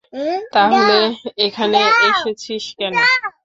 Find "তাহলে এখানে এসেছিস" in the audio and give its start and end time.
0.53-2.63